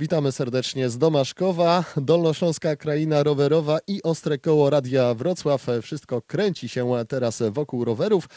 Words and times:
Witamy 0.00 0.32
serdecznie 0.32 0.90
z 0.90 0.98
Domaszkowa, 0.98 1.84
Dolnośląska 1.96 2.76
Kraina 2.76 3.22
Rowerowa 3.22 3.78
i 3.86 4.02
Ostre 4.02 4.38
Koło 4.38 4.70
Radia 4.70 5.14
Wrocław. 5.14 5.66
Wszystko 5.82 6.22
kręci 6.22 6.68
się 6.68 6.92
teraz 7.08 7.42
wokół 7.50 7.84
rowerów. 7.84 8.28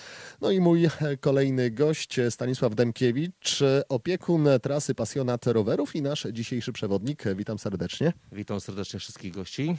No 0.42 0.52
i 0.52 0.60
mój 0.60 0.90
kolejny 1.20 1.72
gość 1.72 2.20
Stanisław 2.30 2.76
Demkiewicz, 2.76 3.60
opiekun 3.90 4.48
trasy 4.62 4.96
pasjonat 4.96 5.48
rowerów 5.48 5.96
i 5.96 6.02
nasz 6.02 6.28
dzisiejszy 6.32 6.74
przewodnik. 6.74 7.24
Witam 7.36 7.60
serdecznie. 7.60 8.14
Witam 8.32 8.62
serdecznie 8.62 9.00
wszystkich 9.00 9.34
gości. 9.34 9.76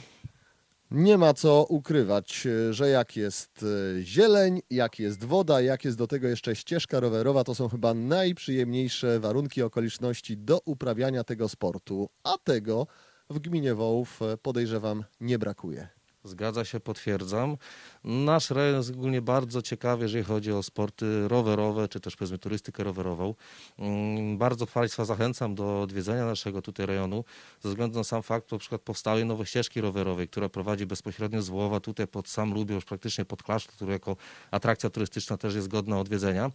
Nie 0.91 1.17
ma 1.17 1.33
co 1.33 1.65
ukrywać, 1.69 2.47
że 2.69 2.89
jak 2.89 3.15
jest 3.15 3.63
e, 3.97 4.01
zieleń, 4.01 4.61
jak 4.69 4.99
jest 4.99 5.23
woda, 5.23 5.61
jak 5.61 5.85
jest 5.85 5.97
do 5.97 6.07
tego 6.07 6.27
jeszcze 6.27 6.55
ścieżka 6.55 6.99
rowerowa, 6.99 7.43
to 7.43 7.55
są 7.55 7.69
chyba 7.69 7.93
najprzyjemniejsze 7.93 9.19
warunki, 9.19 9.61
okoliczności 9.61 10.37
do 10.37 10.59
uprawiania 10.65 11.23
tego 11.23 11.49
sportu. 11.49 12.09
A 12.23 12.37
tego 12.43 12.87
w 13.29 13.39
gminie 13.39 13.75
Wołów 13.75 14.21
e, 14.21 14.37
podejrzewam 14.37 15.03
nie 15.19 15.39
brakuje. 15.39 15.87
Zgadza 16.25 16.65
się, 16.65 16.79
potwierdzam. 16.79 17.57
Nasz 18.03 18.49
rejon 18.49 18.77
jest 18.77 18.89
ogólnie 18.89 19.21
bardzo 19.21 19.61
ciekawy, 19.61 20.03
jeżeli 20.03 20.23
chodzi 20.23 20.51
o 20.51 20.63
sporty 20.63 21.27
rowerowe, 21.27 21.87
czy 21.87 21.99
też 21.99 22.15
powiedzmy 22.15 22.37
turystykę 22.37 22.83
rowerową. 22.83 23.35
Mm, 23.79 24.37
Bardzo 24.37 24.67
Państwa 24.67 25.05
zachęcam 25.05 25.55
do 25.55 25.81
odwiedzenia 25.81 26.25
naszego 26.25 26.61
tutaj 26.61 26.85
rejonu, 26.85 27.23
ze 27.61 27.69
względu 27.69 27.97
na 27.97 28.03
sam 28.03 28.23
fakt, 28.23 28.51
na 28.51 28.57
przykład 28.57 28.81
powstałej 28.81 29.25
nowej 29.25 29.45
ścieżki 29.45 29.81
rowerowej, 29.81 30.27
która 30.27 30.49
prowadzi 30.49 30.85
bezpośrednio 30.85 31.41
z 31.41 31.49
Wołowa 31.49 31.79
tutaj 31.79 32.07
pod 32.07 32.27
sam 32.29 32.53
Lubiąż, 32.53 32.85
praktycznie 32.85 33.25
pod 33.25 33.43
klasztor, 33.43 33.75
który 33.75 33.91
jako 33.91 34.15
atrakcja 34.51 34.89
turystyczna 34.89 35.37
też 35.37 35.55
jest 35.55 35.67
godna 35.67 35.99
odwiedzenia. 35.99 36.51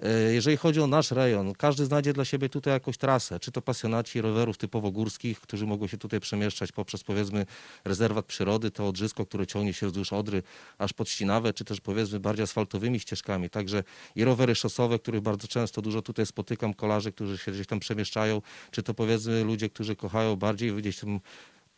E, 0.00 0.32
Jeżeli 0.32 0.56
chodzi 0.56 0.80
o 0.80 0.86
nasz 0.86 1.10
rejon, 1.10 1.52
każdy 1.52 1.84
znajdzie 1.84 2.12
dla 2.12 2.24
siebie 2.24 2.48
tutaj 2.48 2.72
jakąś 2.74 2.98
trasę, 2.98 3.40
czy 3.40 3.52
to 3.52 3.62
pasjonaci 3.62 4.20
rowerów 4.20 4.58
typowo 4.58 4.90
górskich, 4.90 5.40
którzy 5.40 5.66
mogą 5.66 5.86
się 5.86 5.98
tutaj 5.98 6.20
przemieszczać 6.20 6.72
poprzez 6.72 7.04
powiedzmy 7.04 7.46
rezerwat 7.84 8.26
przyrody, 8.26 8.70
to 8.70 8.88
które 9.14 9.46
ciągnie 9.46 9.72
się 9.72 9.86
wzdłuż 9.86 10.12
Odry 10.12 10.42
aż 10.78 10.92
pod 10.92 11.08
Ścinawę, 11.08 11.52
czy 11.52 11.64
też 11.64 11.80
powiedzmy 11.80 12.20
bardziej 12.20 12.44
asfaltowymi 12.44 13.00
ścieżkami. 13.00 13.50
Także 13.50 13.84
i 14.14 14.24
rowery 14.24 14.54
szosowe, 14.54 14.98
których 14.98 15.20
bardzo 15.20 15.48
często 15.48 15.82
dużo 15.82 16.02
tutaj 16.02 16.26
spotykam, 16.26 16.74
kolarzy, 16.74 17.12
którzy 17.12 17.38
się 17.38 17.52
gdzieś 17.52 17.66
tam 17.66 17.80
przemieszczają, 17.80 18.42
czy 18.70 18.82
to 18.82 18.94
powiedzmy 18.94 19.44
ludzie, 19.44 19.70
którzy 19.70 19.96
kochają 19.96 20.36
bardziej 20.36 20.72
gdzieś 20.72 20.98
tam 20.98 21.20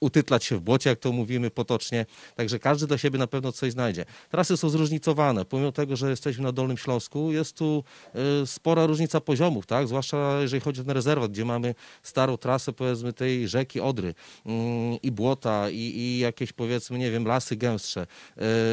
utytlać 0.03 0.45
się 0.45 0.57
w 0.57 0.61
błocie, 0.61 0.91
jak 0.91 0.99
to 0.99 1.13
mówimy 1.13 1.51
potocznie. 1.51 2.07
Także 2.35 2.59
każdy 2.59 2.87
dla 2.87 2.99
siebie 2.99 3.19
na 3.19 3.27
pewno 3.27 3.53
coś 3.53 3.73
znajdzie. 3.73 4.05
Trasy 4.31 4.57
są 4.57 4.69
zróżnicowane. 4.69 5.45
Pomimo 5.45 5.73
tego, 5.73 5.97
że 5.97 6.11
jesteśmy 6.11 6.45
na 6.45 6.53
Dolnym 6.53 6.77
Śląsku, 6.77 7.33
jest 7.33 7.57
tu 7.57 7.85
y, 8.43 8.47
spora 8.47 8.87
różnica 8.87 9.21
poziomów, 9.21 9.67
tak? 9.67 9.89
Zwłaszcza 9.89 10.41
jeżeli 10.41 10.61
chodzi 10.61 10.81
o 10.81 10.85
ten 10.85 10.95
rezerwat, 10.95 11.31
gdzie 11.31 11.45
mamy 11.45 11.75
starą 12.03 12.37
trasę, 12.37 12.73
powiedzmy, 12.73 13.13
tej 13.13 13.49
rzeki 13.49 13.81
Odry 13.81 14.15
mm, 14.47 14.99
i 15.03 15.11
błota, 15.11 15.71
i, 15.71 15.77
i 15.77 16.19
jakieś, 16.19 16.53
powiedzmy, 16.53 16.99
nie 16.99 17.11
wiem, 17.11 17.27
lasy 17.27 17.57
gęstsze, 17.57 18.07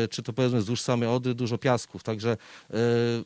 y, 0.04 0.08
czy 0.08 0.24
to 0.24 0.34
powiedzmy 0.34 0.60
wzdłuż 0.60 0.82
samej 0.82 1.10
Odry 1.10 1.34
dużo 1.34 1.58
piasków, 1.58 2.04
także 2.04 2.38
y, 2.70 2.76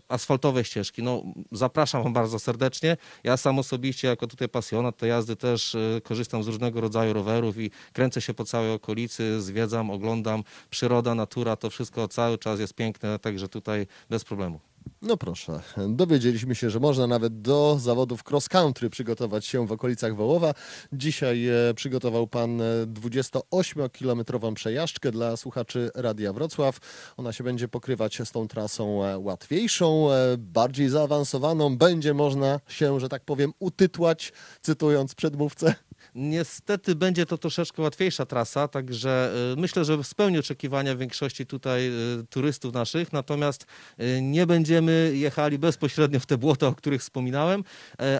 asfaltowe 0.08 0.64
ścieżki. 0.64 1.04
No, 1.04 1.24
zapraszam 1.52 2.04
wam 2.04 2.14
bardzo 2.14 2.40
serdecznie. 2.40 2.98
Ja 3.24 3.38
sam 3.38 3.60
osobiście, 3.60 4.08
jako 4.08 4.28
tutaj 4.28 4.50
pasjonat 4.50 4.98
tej 4.98 5.10
jazdy, 5.10 5.36
też 5.36 5.78
korzystam 6.04 6.44
z 6.44 6.48
różnego 6.48 6.82
rodzaju 6.82 7.14
rowerów 7.14 7.58
i 7.58 7.72
kręcę 7.94 8.22
się 8.22 8.34
po 8.34 8.46
całej 8.46 8.72
okolicy, 8.72 9.42
zwiedzam, 9.42 9.92
oglądam. 9.92 10.44
Przyroda, 10.70 11.16
natura, 11.16 11.56
to 11.56 11.70
wszystko 11.70 12.08
cały 12.08 12.38
czas 12.38 12.60
jest 12.60 12.74
piękne, 12.74 13.20
także 13.20 13.48
tutaj 13.48 13.88
bez 14.10 14.24
problemu. 14.24 14.60
No 15.02 15.18
proszę, 15.18 15.62
dowiedzieliśmy 15.90 16.56
się, 16.56 16.70
że 16.70 16.80
można 16.80 17.08
nawet 17.08 17.42
do 17.42 17.78
zawodów 17.80 18.24
cross-country 18.24 18.90
przygotować 18.90 19.46
się 19.46 19.68
w 19.68 19.72
okolicach 19.72 20.16
Wołowa. 20.16 20.54
Dzisiaj 20.94 21.48
e, 21.48 21.74
przygotował 21.74 22.28
pan 22.28 22.62
e, 22.62 22.86
28-kilometrową 22.88 24.54
przejażdżkę 24.54 25.12
dla 25.12 25.38
słuchaczy 25.38 25.92
Radia 25.96 26.34
Wrocław. 26.34 26.80
Ona 27.18 27.34
się 27.34 27.44
będzie 27.44 27.68
pokrywać 27.68 28.22
z 28.26 28.32
tą 28.32 28.48
trasą 28.48 29.06
e, 29.06 29.20
łatwiejszą, 29.20 30.12
e, 30.12 30.38
bardziej 30.38 30.90
zaawansowaną. 30.90 31.78
Będzie 31.78 32.14
można 32.14 32.60
się, 32.68 33.00
że 33.00 33.10
tak 33.10 33.24
powiem, 33.24 33.54
utytłać, 33.60 34.34
cytując 34.62 35.16
przedmówcę. 35.16 35.76
Niestety 36.16 36.96
będzie 36.96 37.26
to 37.26 37.38
troszeczkę 37.38 37.82
łatwiejsza 37.82 38.26
trasa, 38.26 38.68
także 38.68 39.34
y, 39.54 39.62
myślę, 39.62 39.86
że 39.86 40.04
spełni 40.04 40.40
oczekiwania 40.40 40.96
większości 40.96 41.46
tutaj 41.46 41.88
y, 41.88 42.26
turystów 42.30 42.74
naszych, 42.74 43.14
natomiast 43.14 43.66
y, 44.00 44.22
nie 44.22 44.48
będziemy 44.48 45.12
jechali 45.16 45.60
bezpośrednio 45.60 46.20
w 46.20 46.26
te 46.26 46.38
błota, 46.38 46.68
o 46.68 46.76
których 46.76 47.02
wspominałem, 47.02 47.64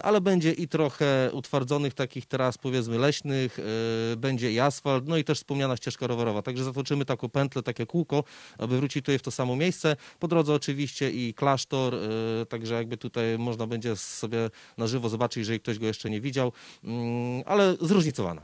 ale 0.02 0.20
będzie 0.20 0.52
i 0.52 0.68
trochę 0.68 1.30
utwardzonych 1.32 1.94
takich 1.94 2.26
tras 2.26 2.58
powiedzmy 2.58 2.98
leśnych, 2.98 3.58
będzie 4.16 4.52
i 4.52 4.60
asfalt, 4.60 5.08
no 5.08 5.16
i 5.16 5.24
też 5.24 5.38
wspomniana 5.38 5.76
ścieżka 5.76 6.06
rowerowa, 6.06 6.42
także 6.42 6.64
zatoczymy 6.64 7.04
taką 7.04 7.28
pętlę, 7.28 7.62
takie 7.62 7.86
kółko, 7.86 8.24
aby 8.58 8.76
wrócić 8.76 9.04
tutaj 9.04 9.18
w 9.18 9.22
to 9.22 9.30
samo 9.30 9.56
miejsce. 9.56 9.96
Po 10.18 10.28
drodze 10.28 10.54
oczywiście 10.54 11.10
i 11.10 11.34
klasztor, 11.34 11.96
także 12.48 12.74
jakby 12.74 12.96
tutaj 12.96 13.38
można 13.38 13.66
będzie 13.66 13.96
sobie 13.96 14.50
na 14.78 14.86
żywo 14.86 15.08
zobaczyć, 15.08 15.36
jeżeli 15.36 15.60
ktoś 15.60 15.78
go 15.78 15.86
jeszcze 15.86 16.10
nie 16.10 16.20
widział, 16.20 16.52
Mm, 16.84 17.42
ale 17.46 17.73
zróżnicowana. 17.80 18.42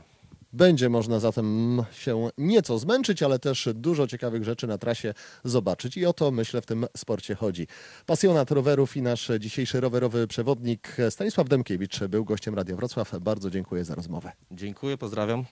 Będzie 0.53 0.89
można 0.89 1.19
zatem 1.19 1.77
się 1.91 2.29
nieco 2.37 2.79
zmęczyć, 2.79 3.23
ale 3.23 3.39
też 3.39 3.69
dużo 3.73 4.07
ciekawych 4.07 4.43
rzeczy 4.43 4.67
na 4.67 4.77
trasie 4.77 5.13
zobaczyć. 5.43 5.97
I 5.97 6.05
o 6.05 6.13
to, 6.13 6.31
myślę, 6.31 6.61
w 6.61 6.65
tym 6.65 6.85
sporcie 6.97 7.35
chodzi. 7.35 7.67
Pasjonat 8.05 8.51
rowerów 8.51 8.97
i 8.97 9.01
nasz 9.01 9.31
dzisiejszy 9.39 9.81
rowerowy 9.81 10.27
przewodnik 10.27 10.97
Stanisław 11.09 11.49
Demkiewicz 11.49 11.99
był 11.99 12.25
gościem 12.25 12.55
Radia 12.55 12.75
Wrocław. 12.75 13.19
Bardzo 13.19 13.49
dziękuję 13.49 13.85
za 13.85 13.95
rozmowę. 13.95 14.31
Dziękuję, 14.51 14.97
pozdrawiam. 14.97 15.45